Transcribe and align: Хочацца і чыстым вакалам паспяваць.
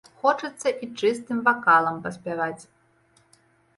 Хочацца 0.21 0.71
і 0.85 0.87
чыстым 1.01 1.43
вакалам 1.49 2.01
паспяваць. 2.09 2.63